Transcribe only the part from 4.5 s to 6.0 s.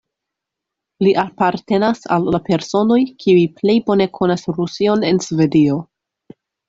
Rusion en Svedio.